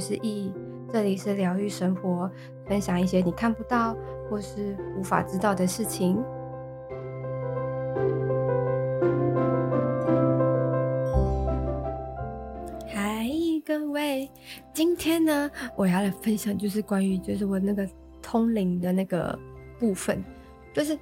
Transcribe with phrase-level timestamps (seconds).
[0.00, 0.54] 是意义，
[0.90, 2.28] 这里是疗愈生活，
[2.66, 3.94] 分享一些你看不到
[4.28, 6.18] 或是无法知道的事情。
[12.88, 13.28] 嗨，
[13.66, 14.30] 各位，
[14.72, 17.86] 今天呢，我要来分享就是关于就是我那个
[18.22, 19.38] 通灵的那个
[19.78, 20.24] 部分，
[20.72, 20.98] 就是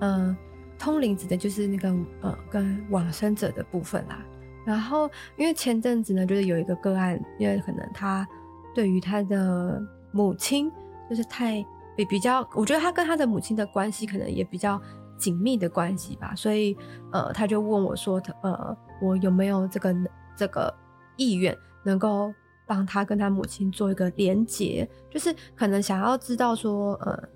[0.00, 0.36] 嗯、
[0.76, 4.22] 通灵指的就是那个呃跟往生者的部分啦。
[4.66, 8.26] 然后因为前阵子呢，就是有一个个案，因为可能他。
[8.74, 9.82] 对于他的
[10.12, 10.70] 母亲，
[11.08, 11.64] 就是太
[11.96, 14.80] 比比较，我觉得他跟他的母亲的关系可能也比较
[15.18, 16.76] 紧密的关系吧，所以
[17.12, 19.94] 呃，他就问我说，呃，我有没有这个
[20.36, 20.72] 这个
[21.16, 22.32] 意愿，能够
[22.66, 27.28] 帮他跟他母亲做一个连结，就是可能想要知道说，呃，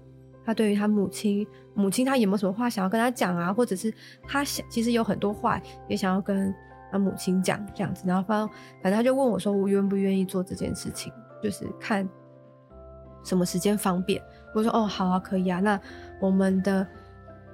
[0.45, 3.93] 他对于他母亲，母亲他有没有什么话想要跟他讲啊，或者是
[4.27, 6.55] 他想其实有很多话也想要跟
[6.91, 8.49] 他母亲讲这样子，然后反
[8.83, 11.13] 反正他就问我说，我愿不愿意做这件事情。
[11.45, 12.09] 就是看
[13.23, 14.23] 什么时间方便，
[14.55, 15.61] 我说哦好啊，可以啊。
[15.61, 15.79] 那
[16.23, 16.87] 我们的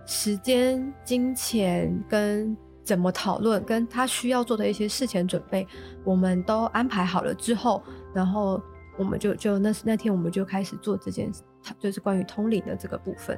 [0.06, 5.66] 时间、金钱跟怎么讨论，跟他需要做的一些事前准备，
[6.04, 7.82] 我们都安排好了之后，
[8.14, 8.62] 然后
[8.96, 11.42] 我们就就那那天我们就开始做这件事，
[11.80, 13.36] 就是关于通灵的这个部分。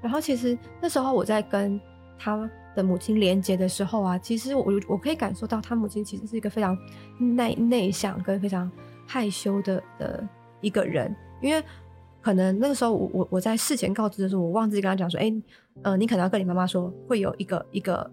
[0.00, 1.80] 然后其实那时候我在跟
[2.16, 6.78] 他的母亲连接的时候啊，其实我我可以感受到他母亲其实是一个非常
[7.18, 8.70] 内内向跟非常。
[9.10, 10.28] 害羞的的
[10.60, 11.64] 一个人，因为
[12.20, 15.32] 可能那个时候我我我在事前告知的时候，我忘记跟他讲说，哎、
[15.82, 18.08] 呃，你可能要跟你妈妈说，会有一个一个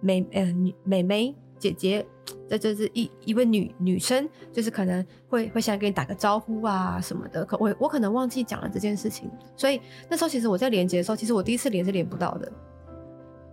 [0.00, 2.06] 妹呃女妹妹姐姐，
[2.48, 7.44] 这这是一一位女女生，就是可能会会想跟你打个招呼啊什么的。
[7.44, 9.78] 可我我可能忘记讲了这件事情，所以
[10.08, 12.50] 那时候其实我在连接的时候，其实我第一次连是连不到的。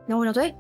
[0.08, 0.56] 然后我想说，哎、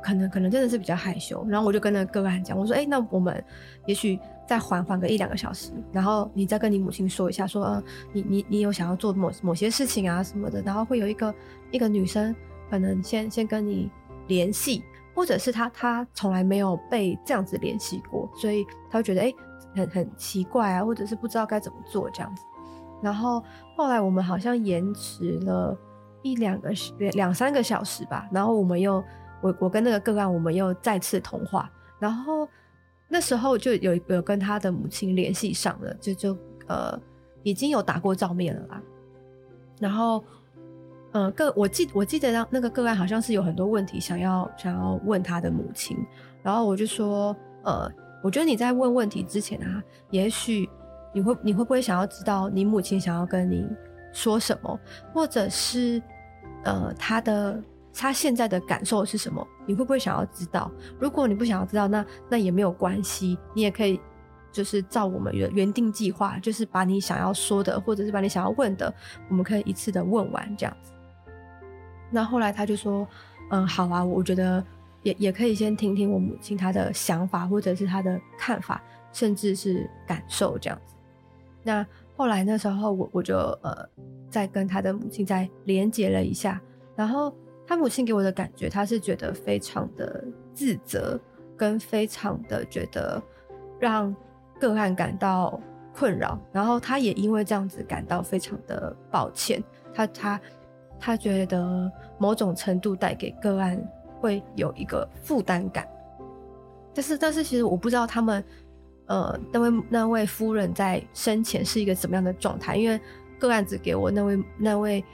[0.00, 1.44] 可能可能真的是比较害羞。
[1.48, 3.42] 然后我就跟那个个案讲，我说，哎、那我们
[3.86, 4.16] 也许。
[4.46, 11.34] 再缓缓个一两个小时，然后你再跟你母亲说一下，说，呃，你你你有想要做某某些事情啊什么的，然后会有一个
[11.72, 12.34] 一个女生
[12.70, 13.90] 可能先先跟你
[14.28, 19.34] 联系，或者是她她从来没有被这样子联系过，所以她会觉得哎
[19.74, 22.44] 很很奇怪啊，或者是不知道该怎么做这样子。
[23.02, 23.42] 然后
[23.76, 25.76] 后来我们好像延迟了
[26.22, 26.70] 一两个
[27.14, 29.02] 两三个小时吧，然后我们又
[29.42, 31.68] 我我跟那个个案我们又再次通话，
[31.98, 32.48] 然后。
[33.08, 37.00] 那时候就有有跟他的母亲联系上了，就就呃
[37.42, 38.82] 已经有打过照面了啦。
[39.78, 40.24] 然后，
[41.12, 45.96] 呃个我记我记得那个个案好像是有很多问题想要想要问他的母亲，
[46.42, 47.90] 然后我就说，呃，
[48.22, 50.68] 我觉得你在问问题之前啊，也许
[51.14, 53.64] 你会你会不会想要知道你母亲想要跟你
[54.12, 54.80] 说什么，
[55.12, 56.02] 或者是
[56.64, 57.62] 呃他的。
[57.98, 59.46] 他现在的感受是什么？
[59.64, 60.70] 你会不会想要知道？
[60.98, 63.98] 如果你不想要知道，那那也没有关系，你也可以
[64.52, 68.92] 就是照我们原原定计划，就是把你想要说的，或者是把你想要问的，
[69.30, 70.92] 我们可以一次的问完这样子。
[72.10, 73.08] 那后来他就说
[73.50, 74.62] ：“嗯，好啊，我觉得
[75.02, 80.94] 也也可以先听听我母亲她的想法，或者是她的看法，甚至是感受这样子。”
[81.64, 83.88] 那后来那时候我我就呃
[84.28, 86.60] 再跟他的母亲再连接了一下，
[86.94, 87.34] 然后。
[87.66, 91.18] 他母亲给我的感觉，他是觉得非常的自责，
[91.56, 93.20] 跟非常的觉得
[93.80, 94.14] 让
[94.60, 95.60] 个案感到
[95.92, 99.60] 困扰，然后他也因为这样子感到非常的抱歉。
[99.92, 100.40] 他他
[101.00, 103.76] 他觉得某种程度带给个案
[104.20, 105.88] 会有一个负担感，
[106.94, 108.44] 但是但是其实我不知道他们
[109.06, 113.00] 呃那位那位夫人在生前是一个什么样的状态，因为
[113.40, 115.04] 个案只给我那位那位。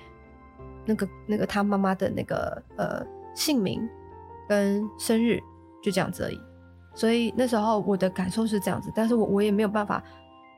[0.85, 3.89] 那个那个他妈妈的那个呃姓名
[4.49, 5.41] 跟生日
[5.83, 6.41] 就这样子而已，
[6.95, 10.03] 所以那时候我的感受是这样子，但是我我也没有办法，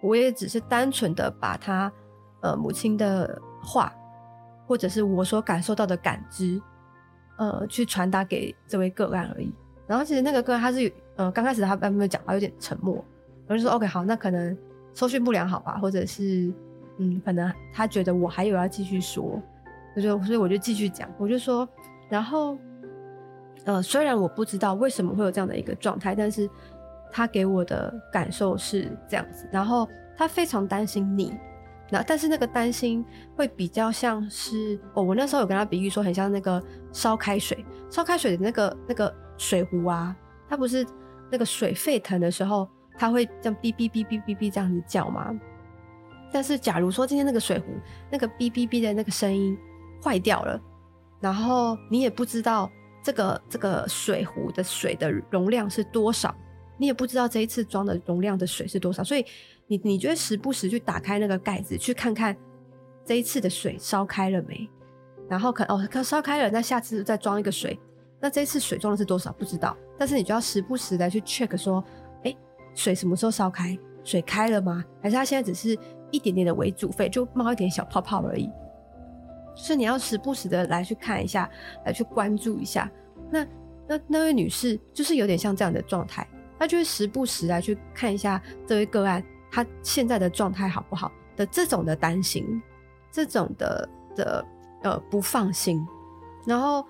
[0.02, 1.92] 我也只是单纯的把他
[2.40, 3.92] 呃母亲的话，
[4.66, 6.60] 或者是我所感受到的感知，
[7.36, 9.52] 呃去传达给这位个案而已。
[9.86, 13.04] 然后其实那个个案他是呃刚开始他还没有讲话，有点沉默，
[13.46, 14.56] 我就说 OK 好，那可能
[14.94, 16.52] 收讯不良好吧，或者是
[16.98, 19.40] 嗯可能他觉得我还有要继续说。
[19.94, 21.68] 我就所以我就继续讲，我就说，
[22.08, 22.58] 然后
[23.64, 26.48] 呃，虽然我不知道为什么会有这样的一个状态，但是
[27.12, 29.48] 他给我的感受是这样子。
[29.52, 31.32] 然后他非常担心你，
[31.90, 33.04] 那但是那个担心
[33.36, 36.62] 会比较像是哦，我那时候有跟他比喻说，很像那个
[36.92, 40.14] 烧开水，烧开水的那个那个水壶啊，
[40.48, 40.84] 它不是
[41.30, 42.68] 那个水沸腾的时候，
[42.98, 45.32] 它会这样哔哔哔哔哔哔这样子叫吗？
[46.32, 47.66] 但是假如说今天那个水壶
[48.10, 49.56] 那个哔哔哔的那个声音
[50.04, 50.60] 坏掉了，
[51.20, 52.70] 然后你也不知道。
[53.02, 56.34] 这个这个水壶的水的容量是多少？
[56.78, 59.22] 你也不知道这一次装的容量的水是多少，所以
[59.66, 62.34] 你你就会时不时去打开那个盖子，去看看
[63.04, 64.66] 这一次的水烧开了没？
[65.28, 67.78] 然后看哦，可烧开了，那下次再装一个水，
[68.22, 69.30] 那这一次水装的是多少？
[69.34, 71.84] 不知道，但是你就要时不时的去 check 说，
[72.22, 72.34] 哎，
[72.74, 73.78] 水什么时候烧开？
[74.02, 74.82] 水开了吗？
[75.02, 75.78] 还是它现在只是
[76.10, 78.50] 一点点的微煮沸，就冒一点小泡泡而已？
[79.54, 81.48] 就是你要时不时的来去看一下，
[81.84, 82.90] 来去关注一下。
[83.30, 83.46] 那
[83.86, 86.26] 那那位女士就是有点像这样的状态，
[86.58, 92.62] 她就会时不时来去看一下这位个案，她现在的状态好不好的这种的担心，
[93.12, 94.44] 这种的的
[94.82, 95.86] 呃不放心。
[96.46, 96.84] 然后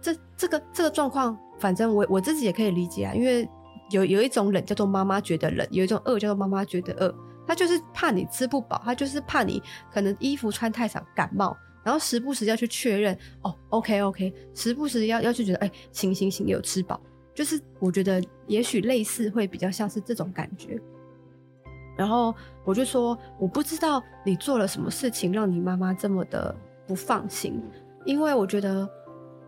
[0.00, 3.48] 这这个这个状况，反正我我自己也可以理解啊，因为
[3.90, 7.14] 有有一种冷叫做妈妈觉得冷，有一种饿叫做妈妈觉得饿，
[7.46, 9.62] 她就是怕你吃不饱，她就是怕你
[9.92, 11.56] 可能衣服穿太少感冒。
[11.84, 17.00] 然后时不时要去确认哦，OK OK，时不时要要去觉得哎，行行行，有吃饱，
[17.34, 20.80] 就是我觉得也许类似会比较像是这种感觉。
[21.96, 22.34] 然后
[22.64, 26.54] 我就说，我不知道你做了什么事情让你妈妈这么的
[26.86, 27.60] 不放心，
[28.04, 28.88] 因为我觉得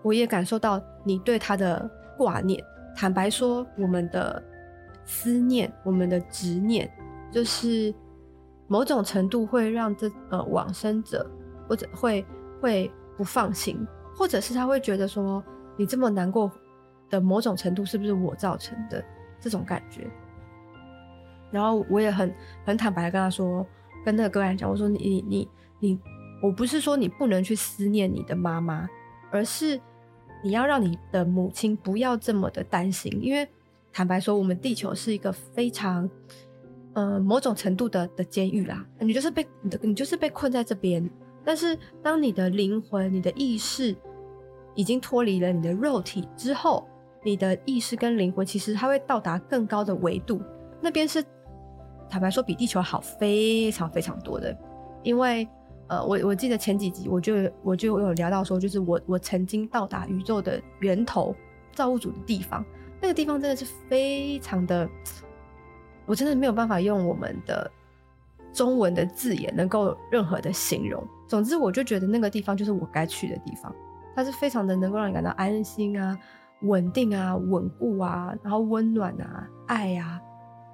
[0.02, 2.62] 我也感受到你对她的挂念。
[2.96, 4.42] 坦白说，我们的
[5.06, 6.90] 思念，我们的执念，
[7.32, 7.94] 就是
[8.69, 11.28] 某种程度会让这呃往生者。
[11.69, 12.25] 或者会
[12.61, 15.43] 会不放心，或者是他会觉得说，
[15.76, 16.50] 你这么难过
[17.11, 19.05] 的某种程度是不是我造成的
[19.40, 20.06] 这种感觉？
[21.50, 22.34] 然后我也很
[22.64, 23.64] 很坦白的跟他说，
[24.05, 26.00] 跟那个个案讲，我说你你你，
[26.43, 28.88] 我不是说你不能去思念你的妈妈，
[29.31, 29.81] 而是
[30.43, 33.46] 你要让你的母亲不要这么的担心，因为
[33.93, 36.10] 坦白说，我们地球是一个非常
[36.94, 41.08] 呃某种程度的的监狱啦，你就是被你的你就是被困在这边。
[41.44, 43.94] 但是，当你的灵魂、你的意识
[44.75, 46.88] 已经脱离了你的肉体之后，
[47.23, 50.41] 你的意识跟灵魂其实它会到达更高的维度，
[50.81, 51.23] 那边是
[52.08, 54.56] 坦白说比地球好非常非常多的。
[55.02, 55.46] 因为，
[55.88, 61.37] 呃，我我记得前几集我就我就有聊到说，就是我我曾经到达宇宙的源头
[61.73, 62.64] 造物主的地方，
[63.02, 64.88] 那个地方真的是非常的，
[66.06, 67.70] 我真的没有办法用我们的。
[68.52, 73.74] 中文的字眼能够任何的形容，总之我就觉得那个地方就是我该去的地方，
[74.14, 76.18] 它是非常的能够让你感到安心啊、
[76.62, 80.20] 稳定啊、稳固啊，然后温暖啊、爱啊，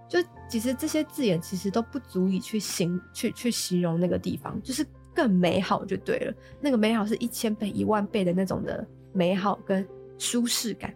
[0.08, 0.19] 就
[0.49, 9.87] 其实这些字眼其实都不足以去形去去形容那个地方，就是更美好就对了，那个美好是一千倍、一万倍的那种的美好跟
[10.19, 10.93] 舒适感，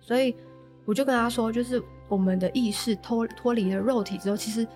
[0.00, 0.36] 所以
[0.84, 4.66] 我就跟他说，就是我们的意识脱脱离了肉体之后，其实。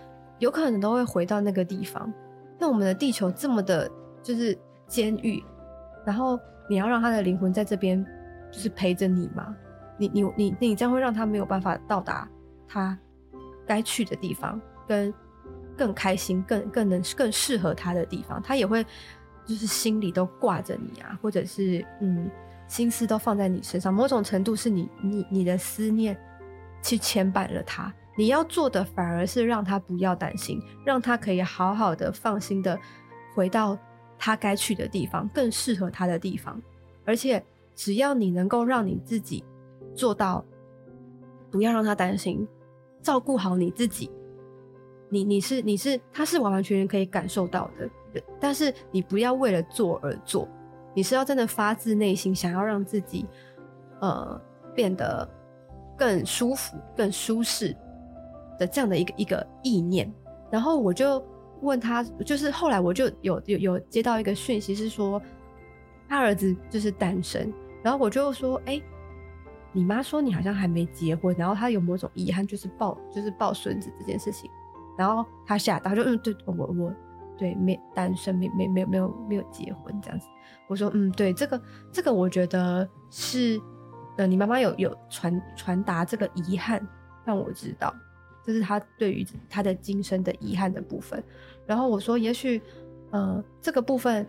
[0.40, 2.12] 有可能都会回到那个地方。
[2.64, 3.90] 那我们的地球这么的，
[4.22, 5.44] 就是监狱，
[6.06, 8.02] 然后你要让他的灵魂在这边，
[8.50, 9.55] 就是陪着你吗？
[9.99, 12.26] 你你你你这样会让他没有办法到达
[12.66, 12.99] 他
[13.67, 14.58] 该去的地方，
[14.89, 15.12] 跟
[15.77, 18.41] 更开心、更更能更适合他的地方。
[18.41, 18.82] 他也会
[19.44, 22.31] 就是心里都挂着你啊，或者是嗯，
[22.67, 23.93] 心思都放在你身上。
[23.93, 26.19] 某种程度是你你你的思念
[26.82, 27.93] 去牵绊了他。
[28.17, 32.79] 你要做的反而是让他不要担心，让他可以好好的、放心的
[33.35, 33.77] 回到
[34.19, 36.61] 他该去的地方，更适合他的地方。
[37.05, 37.44] 而且，
[37.75, 39.44] 只要你能够让你自己
[39.94, 40.44] 做到，
[41.51, 42.47] 不要让他担心，
[43.03, 44.11] 照顾好你自己，
[45.09, 48.23] 你你是你是他是完完全全可以感受到的。
[48.39, 50.49] 但是你不要为了做而做，
[50.94, 53.27] 你是要真的发自内心想要让自己
[54.01, 54.41] 呃
[54.73, 55.29] 变得
[55.99, 57.77] 更舒服、更舒适。
[58.58, 60.13] 的这样的一个一个意念，
[60.51, 61.25] 然后我就
[61.63, 65.20] 问他，就是后来我就有有有接到一个讯息，是说
[66.08, 68.81] 他儿子就是单身，然后我就说，哎，
[69.73, 74.51] 你妈说你好像还没结婚，然后他有某种遗憾，就是抱就是抱孙子这件事情，
[74.99, 76.94] 然后他吓到，就嗯，对我我
[77.37, 80.29] 对没单身，没没没有没有没有结婚这样子，
[80.69, 83.61] 我说嗯，对这个这个我觉得是，
[84.19, 86.87] 呃，你妈妈有有传传达这个遗憾
[87.25, 87.93] 让我知道。
[88.46, 91.22] 这是他对于他的今生的遗憾的部分。
[91.67, 92.60] 然后我说，也许，
[93.10, 94.27] 呃，这个部分，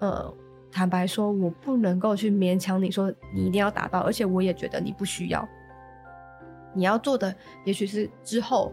[0.00, 0.34] 呃，
[0.70, 5.48] 坦白说，我不能够去勉强你说你一定要达到，而且我也觉得你不需要。
[6.74, 8.72] 你要做的，也许是之后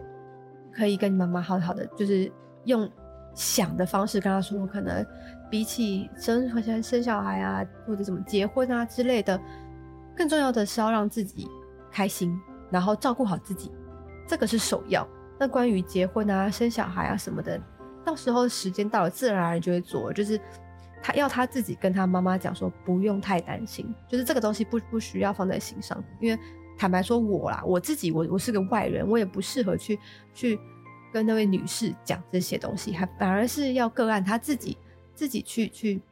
[0.72, 2.32] 可以跟你妈妈好好的，就是
[2.64, 2.90] 用
[3.34, 5.06] 想的方式跟她说，我可能
[5.50, 9.38] 比起生好像生小孩啊，或者怎么结婚啊之类的，
[10.16, 11.46] 更重要的是要让自己
[11.92, 13.70] 开心，然后照顾好自己，
[14.30, 15.06] 这个是首要。
[15.38, 17.60] 那关于结婚啊、生小孩啊什么的，
[18.04, 20.40] 到时候时间到了，自然而然就会做，就是。
[21.02, 26.38] 他要他自己跟他妈妈讲说，不用太担心，就是这个东西不不需要放在心上，因为
[26.76, 29.98] 坦白说，我啦，我自己我我是个外人，我也不适合去
[30.34, 30.60] 去
[31.10, 34.76] 跟那位女士讲这些东西，还反而是要个案他自己
[35.14, 36.02] 自己去去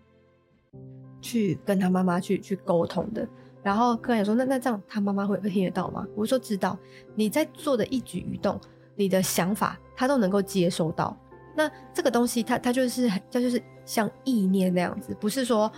[1.20, 3.28] 去跟他妈妈去去沟通的。
[3.68, 6.06] 然后个案说，那那这样他妈妈会会听得到吗？
[6.16, 6.75] 我说知道，
[7.14, 8.58] 你在做的一举一动，
[8.96, 11.14] 你的想法他都能够接收到。
[11.54, 15.70] 那这个东西它，它它就是它就是像意念那样子，不是说，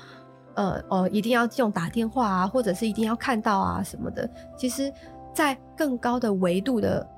[0.55, 4.31] 呃呃，一定要用打电话啊，或者是一定要看到啊什么的。
[4.57, 4.93] 其实，
[5.35, 7.09] 在更高的维度的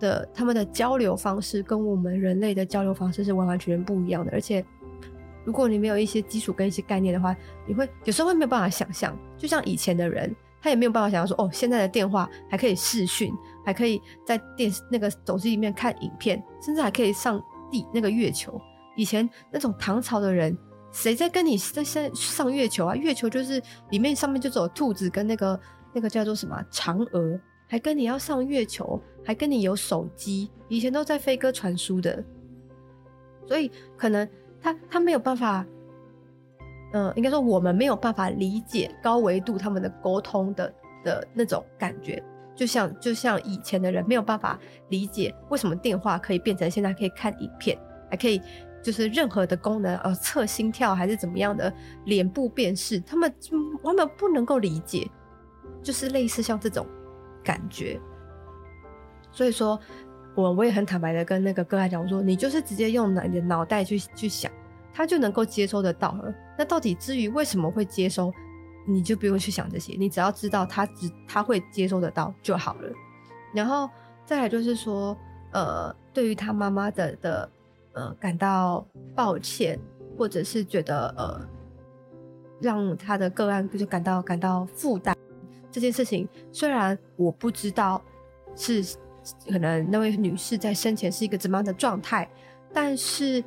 [0.00, 4.32] 的他们的交流方式，跟我们人类的交流方式是完完全全不一样的。
[4.32, 4.64] 而且，
[5.46, 7.34] 如果你没有一些基础跟一些概念的话，
[7.66, 9.16] 你会有时候会没有办法想象。
[9.38, 13.32] 就像以前的人，他也没有办法想象说，哦，现在的电话还可以视讯，
[13.64, 17.42] 还可以在电视那个手机里面看影片，甚至还可以上。
[17.68, 18.60] 地那个月球，
[18.94, 20.56] 以前那种唐朝的人，
[20.92, 22.94] 谁在跟你在上上月球啊？
[22.94, 23.60] 月球就是
[23.90, 25.60] 里面上面就只有兔子跟那个
[25.92, 27.36] 那个叫做什么嫦娥，
[27.66, 32.24] 还跟你要上月球，还跟你有手机，以前都在飞鸽传书的，
[33.48, 34.24] 所以可能
[34.66, 35.64] 他他没有办法，
[36.92, 42.20] 嗯、应该说我们没有办法理解高维度他们的沟通的的那种感觉。
[42.56, 44.58] 就像就像以前的人没有办法
[44.88, 47.78] 理解为什么电话可以变成现在可以看影片，
[48.10, 48.42] 还可以
[48.82, 51.72] 就是任何的功能，呃，测心跳还是怎么样的
[52.06, 53.32] 脸部辨识，他们
[53.84, 55.08] 他们不能够理解，
[55.80, 56.84] 就是类似像这种
[57.44, 58.00] 感觉。
[59.30, 59.78] 所以说，
[60.36, 64.52] 我我也很坦白的跟那个个案讲我说，你就是直接用你的脑袋去去想，
[64.94, 66.32] 他就能够接收得到了。
[66.56, 68.32] 那到底至于为什么会接收？
[68.88, 72.88] 你就不用去想这些，你只要知道他只他会接收得到就好了。
[73.52, 73.90] 然后
[74.24, 75.16] 再来就是说，
[75.50, 77.50] 呃，对于他妈妈的的
[77.94, 79.76] 呃感到抱歉，
[80.16, 81.40] 或者是觉得呃
[82.60, 85.16] 让他的个案就感到感到负担
[85.72, 88.00] 这件事情，虽然我不知道
[88.54, 88.84] 是
[89.50, 92.28] 可能那位女士在生前是一个怎么样的状态，
[92.72, 93.42] 但是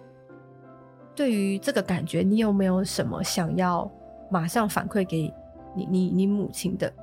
[1.15, 3.89] 对于这个感觉，你有没有什么想要？
[4.31, 5.33] 马上反馈给
[5.75, 6.93] 你，你你母亲的。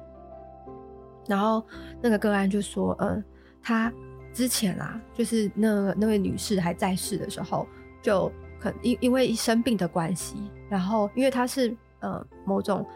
[1.27, 1.61] 然后
[2.01, 3.21] 那个个案就说：“嗯，
[3.61, 3.93] 他
[4.33, 7.67] 之前啊，就是那那位女士还在世的时候，
[8.01, 8.31] 就
[8.61, 10.37] 可因因为生病的关系，
[10.69, 12.87] 然后因为他是呃某种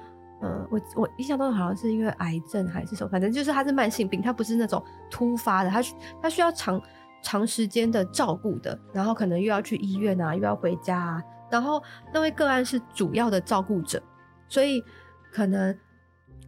[0.40, 5.82] 呃，我我印象中好像是因为癌症还是什么，反正就是他是慢性病，他不是那种突发的，他
[6.22, 6.80] 他需要长
[7.22, 11.82] 长时间的照顾的，然后可能又要去医院啊，又要回家啊，然后
[12.12, 14.02] 那位个案是主要的照顾者。”
[14.48, 14.82] 所以，
[15.30, 15.72] 可能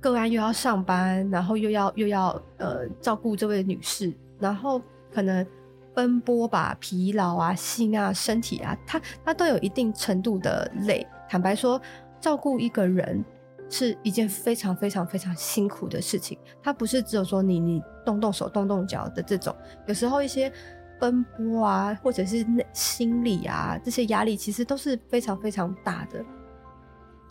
[0.01, 4.83] 个案又要上班，然后又要又要呃照顾这位女士，然后
[5.13, 5.47] 可能
[5.95, 11.07] 奔波吧，疲劳啊，心啊，身体啊，他他都有一定程度的累。
[11.29, 11.81] 坦白说，
[12.19, 13.25] 照顾一个人
[13.69, 16.39] 是一件非常非常非常辛苦的事情。
[16.63, 19.55] 他不是只有说你你动动手动动脚的这种，
[19.87, 20.53] 有时候一些
[21.01, 26.25] 奔波啊，或者是内心理啊这些压力，其实都是非常非常大的。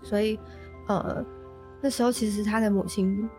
[0.03, 0.39] 所以。
[0.87, 1.23] 呃，
[1.79, 3.29] 那时候其实他的母亲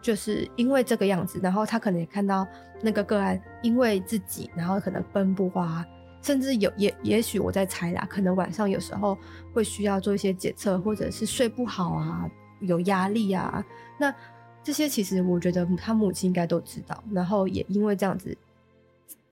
[0.00, 2.46] 就是因为这个样子，然后他可能也看到
[2.82, 5.86] 那个个案因为自己，然后可能奔波啊，
[6.22, 9.18] 甚至有也也许我在猜啦，可能晚上有时候
[9.52, 13.64] 会需要做一些检测，或者是睡不好啊，有压力啊，
[13.98, 14.14] 那
[14.62, 18.36] 这些其实我觉得他母亲应该都知道，然后也因为这样子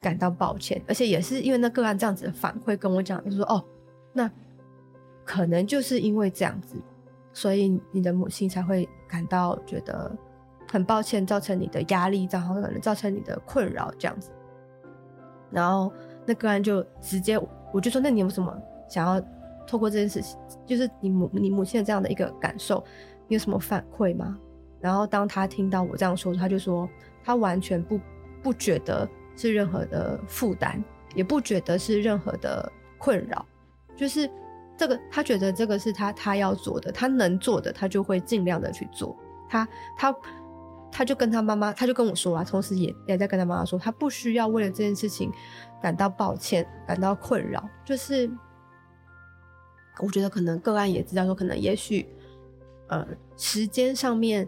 [0.01, 3.65] 感到抱歉，而且也是因为那个案这样子的反馈跟我讲，就说哦，
[4.13, 4.31] 那
[5.25, 6.77] 可能就是因为这样子。
[7.33, 10.11] 所以你的母亲才会感到觉得
[10.69, 14.33] 很抱歉，造成你的压力，然后可能造成你的困扰这样子。
[15.49, 15.93] 然后
[16.27, 17.39] 那个人就直接，
[17.73, 18.57] 我就说，那你有什么
[18.89, 19.21] 想要
[19.67, 22.85] 透过这件事情，就是你母你母亲的这样的一个感受，
[23.29, 24.39] 你有什么反馈吗？
[24.81, 26.89] 然后当他听到我这样说，他就说
[27.25, 28.01] 他完全不
[28.43, 30.83] 不觉得是任何的负担，
[31.15, 33.45] 也不觉得是任何的困扰，
[33.97, 34.31] 就是。
[34.79, 39.15] 这个他觉得这个是他他要做的，他能做的，他就会尽量的去做。
[39.47, 40.17] 他他
[40.93, 45.31] 他就跟他妈妈，他就跟我说啊，同时也也在跟他妈妈说，他不需要为了这件事情
[45.81, 47.69] 感到抱歉，感到困扰。
[47.85, 48.31] 就是
[50.01, 52.07] 我觉得可能个案也知道说，可能也许
[52.89, 53.07] 呃
[53.37, 54.47] 时间上面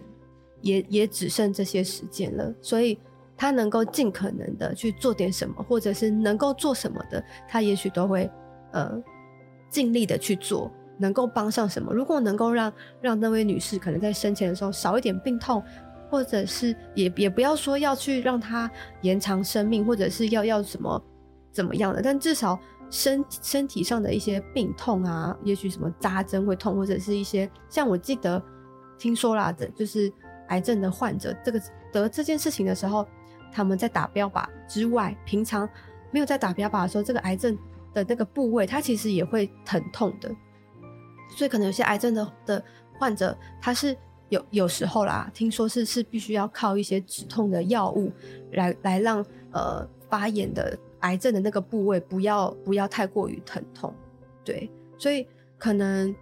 [0.60, 2.98] 也也只剩这些时间了，所以
[3.36, 8.30] 他能够尽可能的去做点什么，或者是能够做什么的，他也许都会
[8.72, 9.02] 呃
[9.70, 10.70] 尽力的去做。
[10.98, 11.92] 能够帮上什么？
[11.92, 15.60] 如果能够让让那位女士可能在生前的时候少一点病痛，
[16.12, 21.02] 或者是也也不要说要去让他延长生命，或者是要要什么
[21.50, 28.40] 怎么样的，但至少身身体上的一些病痛啊，也许什么扎针会痛，或者是一些像我记得
[28.98, 30.12] 听说啦的，就是
[30.48, 31.58] 癌症的患者这个
[31.90, 33.06] 得这件事情的时候，
[33.50, 35.66] 他们在打标靶之外，平常
[36.10, 37.56] 没有在打标靶的时候，这个癌症
[37.94, 40.30] 的那个部位，它其实也会疼痛的。
[41.34, 42.64] 所以可能有些癌症的的
[42.98, 43.96] 患者，他是
[44.32, 48.10] 有有时候啦，听说是是必须要靠一些止痛的药物
[48.52, 53.92] 来来让呃发炎的癌症的那个部位不要不要太过于疼痛，
[54.42, 56.14] 对，所以可能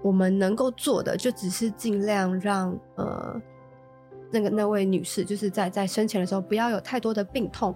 [0.00, 3.42] 我们能够做的就只是尽量让呃
[4.30, 7.74] 那个那位女士就是在在生前的时候不要有太多的病痛，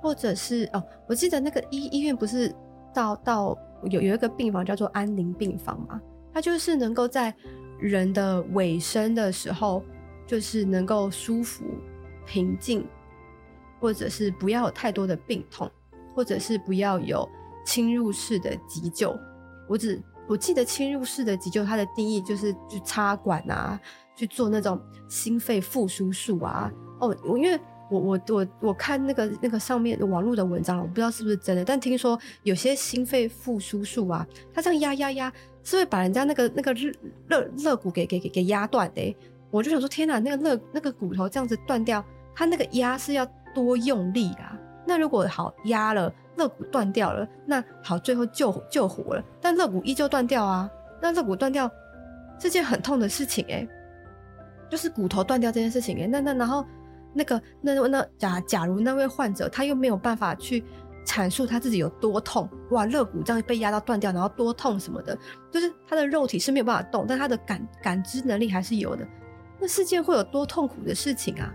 [0.00, 2.50] 或者是哦，我记得那个医医院不是
[2.94, 6.00] 到到有有一个病房叫做安宁病房嘛。
[6.32, 7.34] 它就是能够在
[7.78, 9.82] 人的尾声的时候，
[10.26, 11.64] 就是能够舒服、
[12.26, 12.86] 平静，
[13.80, 15.70] 或者是不要有太多的病痛，
[16.14, 17.28] 或者是不要有
[17.64, 19.18] 侵入式的急救。
[19.68, 23.80] 我只我记得侵入式的急救，它的定义就是去插管啊，
[24.14, 26.70] 去做那种心肺复苏术啊。
[27.00, 27.58] 哦，因为
[27.90, 35.32] 我我我我看那个那个上面网络的文章，我不知道是不是真的，但听说有些心肺复苏术啊，它这样压压压。
[35.62, 39.16] 是会把人家那个那个肋肋骨给给给给压断的，
[39.50, 44.58] 我就想说天哪，那个肋那个骨头这样子断掉，它那个压是要多用力啊？
[44.86, 50.70] 那如果好压了肋骨断掉了，那好最后救救活了，但肋骨依旧断掉啊？
[51.00, 51.70] 那肋骨断掉
[52.38, 53.68] 是件很痛的事情诶，
[54.70, 56.64] 就是骨头断掉这件事情诶，那那然后
[57.12, 60.64] 那个那那假假如那位患者他又没有办法去。
[61.10, 65.18] 阐述他自己有多痛哇，肋骨这样被压到断掉，然后多痛什么的，
[65.50, 69.04] 就是他的肉体是没有办法动，但他的感感知能力还是有的。
[69.58, 71.52] 那世界会有多痛苦的事情啊？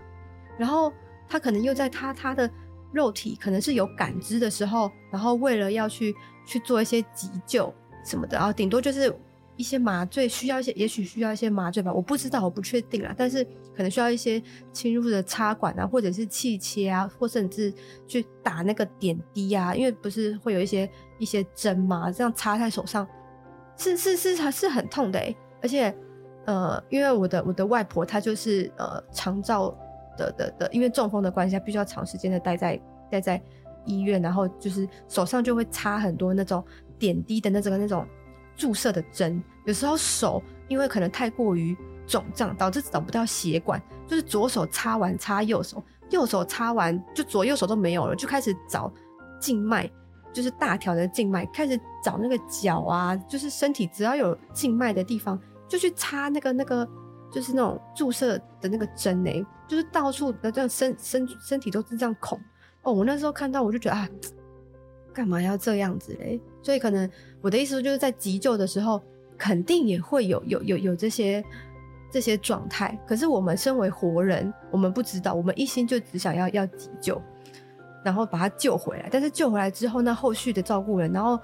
[0.58, 0.92] 然后
[1.26, 2.50] 他可能又在他他的
[2.92, 7.72] 肉体可能是有感知的时候，然后为了要去去做一些急救
[8.04, 9.10] 什么的，然后顶多就是。
[9.56, 13.14] 一些麻醉需要一些，也许需要一些麻醉吧，我不知道，我不确定啊。
[13.16, 13.42] 但是
[13.74, 14.42] 可能需要一些
[14.72, 17.72] 侵入的插管啊，或者是气切啊，或甚至
[18.06, 20.88] 去打那个点滴啊，因为不是会有一些
[21.18, 23.06] 一些针嘛，这样插在手上，
[23.78, 25.34] 是是是还是很痛的欸。
[25.62, 25.94] 而且
[26.44, 29.74] 呃，因为我的我的外婆她就是呃长照
[30.18, 33.42] 的的的，因为中风的关系，她必须要长时间的待在待在
[33.86, 36.62] 医院，然后就是手上就会插很多那种
[36.98, 38.06] 点滴的那种那种。
[38.56, 48.92] 注射的针，有时候手因为可能太过于肿胀，导致找不到血管，就是左手插完插右手，右手插完就左右手都没有了，就开始找
[49.40, 49.90] 静脉，
[50.32, 55.38] 就是大条的静脉，开始找那个脚啊，就是身体只要有静脉的地方，
[55.68, 56.88] 就去插那个那个，
[57.30, 62.40] 就是那种注射的那个针呢、欸，就是到处的这样身身身体都是这样孔。
[62.82, 64.08] 哦，我那时候看到我就觉得啊。
[65.16, 66.38] 干嘛要这样子嘞？
[66.60, 69.00] 所以可能我的意思就是在急救的时候，
[69.38, 71.42] 肯定也会有有有有这些
[72.12, 72.98] 这些状态。
[73.08, 77.18] 可是我们身为活人，我们不知道，我们一心就只想要要急救，
[78.04, 79.08] 然后把他救回来。
[79.10, 81.40] 但是救回来之后，那后续的照顾人，然后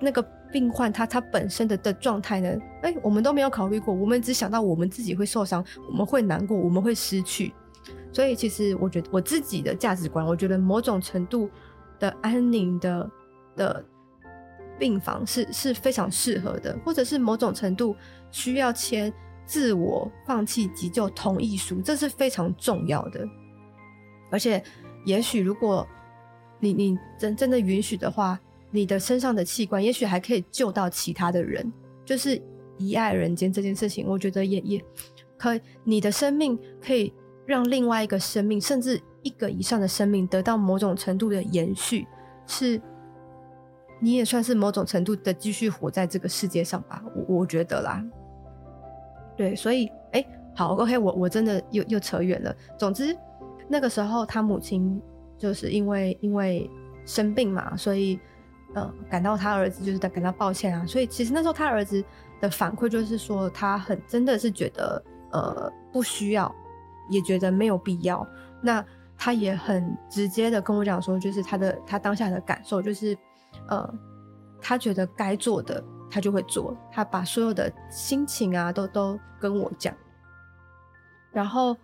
[0.00, 2.58] 那个病患他他本身的的状态呢？
[2.80, 7.52] 哎，我们都没有考虑过，我们只想到我们自己会受伤，我们会难过，我们会失去。
[8.14, 11.50] 所以其实我觉得我自己的价值观，我觉得某种程度。
[11.98, 13.10] 的安宁的
[13.56, 13.84] 的
[14.78, 17.96] 病房是是非常适合的，或者是某种程度
[18.30, 19.12] 需要签
[19.46, 23.26] 自我放弃急救同意书，这是非常重要的。
[24.30, 24.62] 而且，
[25.04, 25.86] 也许如果
[26.60, 28.38] 你你真真的允许的话，
[28.70, 31.72] 你的身上的器官也许还可以救到其他的人，
[32.04, 32.40] 就是
[32.76, 34.84] 遗爱人间这件事情，我觉得也也
[35.38, 37.12] 可以，你的生命可以
[37.46, 39.00] 让另外一个生命，甚至。
[39.26, 42.06] 一个以上的生命得到某种程度的延续，
[42.46, 42.80] 是
[44.00, 48.04] 你也算是某种程度的继续活在这个世界上吧，我我觉得啦。
[49.36, 52.54] 对，所以哎，好，OK，我我真的又又扯远了。
[52.78, 53.16] 总之，
[53.66, 55.02] 那个时候他母亲
[55.36, 56.70] 就是因为因为
[57.04, 58.18] 生病嘛，所以
[58.74, 60.86] 呃感到他儿子就是感到抱歉啊。
[60.86, 62.02] 所以其实那时候他儿子
[62.40, 66.54] 的反馈就是说，他很真的是觉得呃不需要，
[67.10, 68.26] 也觉得没有必要。
[68.62, 68.82] 那
[69.18, 73.16] 他也很直接的跟我讲说，就是他的他当下的感受就是，
[73.68, 73.94] 呃，
[74.60, 79.94] 他觉得该做的他就会做，他把所有的心情啊都都跟我讲，
[81.32, 81.76] 然后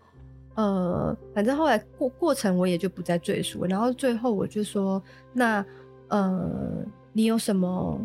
[0.55, 5.65] 呃，反正后来过过程我也就不再赘述，然后最后我就说，那
[6.09, 7.99] 呃，你有什么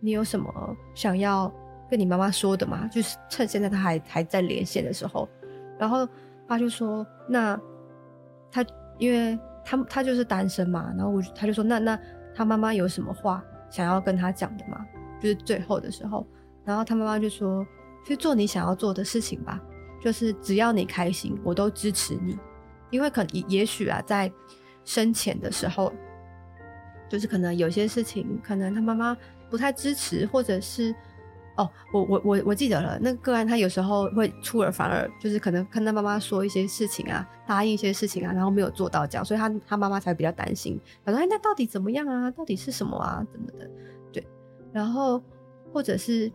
[0.00, 1.50] 你有什么想要
[1.88, 2.88] 跟你妈妈说的吗？
[2.88, 5.28] 就是趁现在他还还在连线的时候，
[5.78, 6.06] 然后
[6.48, 7.58] 他就说，那
[8.52, 8.64] 他
[8.98, 11.98] 因为他他就是单身嘛，然后我他就说，那那
[12.34, 14.86] 他妈妈有什么话想要跟他讲的吗？
[15.20, 16.26] 就是最后的时候，
[16.64, 17.66] 然后他妈妈就说
[18.04, 19.60] ：“去做你想要做的事情吧，
[20.00, 22.38] 就是只要你开心，我都支持你。
[22.90, 24.30] 因为可也也许啊，在
[24.84, 25.92] 生前的时候，
[27.08, 29.16] 就是可能有些事情，可能他妈妈
[29.48, 30.94] 不太支持，或者是
[31.56, 42.30] 哦，我我我我记得了，那个个案他有时候会出尔反尔，就是可能跟他妈妈说一些事情啊，答应一些事情啊，然后没有做到这样，所以他他妈妈才比较担心，他说：哎，那到底怎么样啊？
[42.30, 43.22] 到底是什么啊？
[43.30, 43.70] 怎么的？”
[44.12, 44.26] 对
[44.72, 45.22] 然后，
[45.72, 46.32] 或者是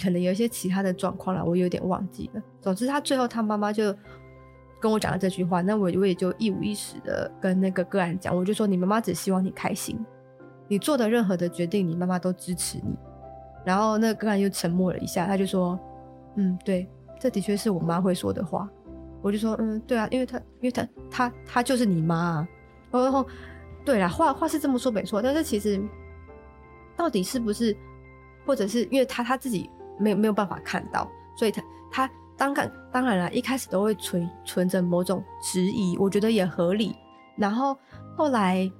[0.00, 2.42] 可能有一些其他的状况啦，我有点忘记了。
[2.60, 3.92] 总之，他最后他妈妈就
[4.80, 9.98] 跟我讲了这句话，那我我也就一五一十的跟那个个案讲，我就说你妈妈只希望你开心，
[10.68, 12.96] 你做的任何的决定，你妈妈都支持你。
[13.64, 15.78] 然后那个个案又沉默了一下，他就说
[16.36, 16.88] ：“嗯，对，
[17.20, 18.68] 这的确是我妈会说的话。”
[19.22, 22.48] 我就说：“嗯，对啊，因为他，因为他，他，他就是你妈啊。”
[22.90, 23.26] 然后，
[23.84, 25.82] 对啦，话话是这么说没错，但是其实。
[26.94, 27.74] 到底是不是，
[28.44, 36.94] 或者是因为他他自己没有没有办法看到，所以他他当然当然了，一开始都会存存着某种质疑，我觉得也合理。
[37.34, 37.76] 然后
[38.14, 38.70] 后来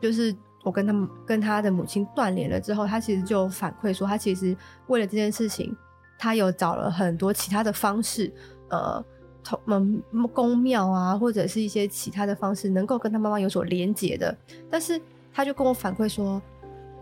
[0.00, 5.76] 就是我跟他跟他的母亲断联了之后，他其实就反馈说，他其实为了这件事情，
[6.18, 8.32] 他有找了很多其他的方式，
[8.70, 9.04] 呃，
[9.42, 14.36] 同嗯宫庙啊，或者是一些其他的方式，能够跟他妈妈有所连结的。
[14.70, 15.00] 但是
[15.32, 16.40] 他就跟我反馈说。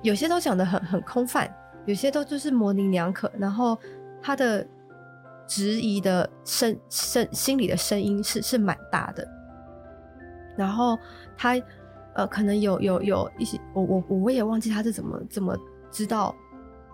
[0.02, 1.46] 有些都讲得很很空泛，
[1.84, 3.76] 有些都就是模棱两可，然后
[4.22, 4.66] 他的
[5.46, 9.28] 质疑的声声心里的声音是是蛮大的，
[10.56, 10.98] 然后
[11.36, 11.54] 他
[12.14, 15.56] 呃可能有有有一些我我我也忘记他是怎么怎么
[15.90, 16.34] 知道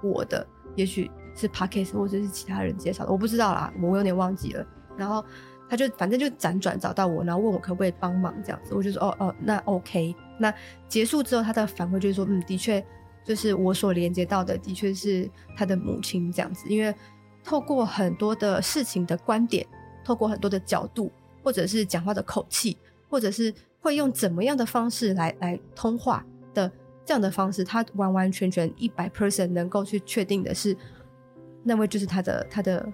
[0.03, 4.67] 我的，也许是 Podcast 或者是其他人介绍的，我不知道啦，我有点忘记了。
[4.97, 5.25] 然后
[5.69, 10.15] 他就反正就辗转找到我，然后问我可不可以帮忙这样子，我就说哦哦那 OK。
[10.39, 10.53] 那
[10.89, 12.85] 结束之后，他的反馈就是说，嗯，的确，
[13.25, 16.69] 就是我所连接到的，的确是他的母亲这样子。
[16.69, 16.95] 因为
[17.43, 19.67] 透过很多的事情的观点，
[20.05, 21.11] 透过很多的角度，
[21.43, 22.77] 或者是讲话的口气，
[23.09, 26.71] 或者是会用怎么样的方式来来通话的
[27.05, 30.77] 这样的方式，他完完全全一百 percent 能够去确定的是，
[31.63, 32.87] 那位就是他的他的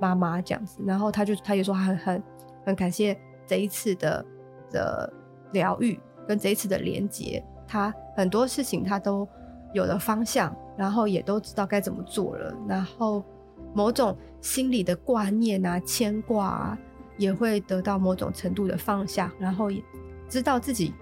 [0.00, 0.80] 妈妈这样子。
[0.86, 2.22] 然后他就他也说他很很
[2.66, 4.24] 很感谢这一次的
[4.70, 5.12] 的
[5.52, 5.98] 疗愈。
[6.28, 9.26] 跟这一次的连接，他很多事情他都
[9.72, 13.24] 有了方向，然后也都知道该怎么做了，然后
[13.74, 16.78] 某种心里的挂念啊、牵挂啊，
[17.20, 19.82] 也会得到某种程度的放下，然后也
[20.26, 20.94] 知道自己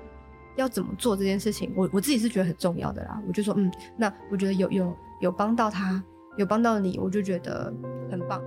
[0.57, 1.73] 要怎么做这件事情。
[1.77, 6.03] 我我自己是觉得很重要的啦，我就说嗯，那我觉得有有有帮到他，
[6.37, 7.73] 有帮到你，我就觉得
[8.11, 8.43] 很棒。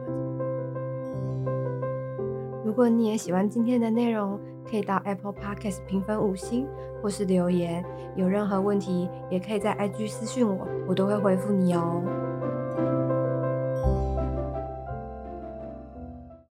[2.66, 4.38] 如果你也喜欢今天的内容，
[4.70, 6.68] 可以到 Apple Podcast 评分五星，
[7.02, 7.84] 或是留言。
[8.18, 12.04] 有任何问题，也可以在 IG 私信我，我都会回复你哦。